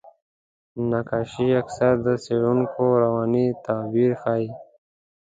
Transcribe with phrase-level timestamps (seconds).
[0.89, 4.47] نقاشي اکثره د څېړونکو رواني تعبیر ښيي.